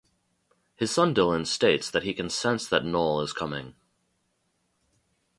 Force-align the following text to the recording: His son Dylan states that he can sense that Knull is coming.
His 0.75 0.89
son 0.89 1.13
Dylan 1.13 1.45
states 1.45 1.91
that 1.91 2.01
he 2.01 2.15
can 2.15 2.27
sense 2.31 2.67
that 2.67 2.81
Knull 2.83 3.21
is 3.23 3.33
coming. 3.33 3.75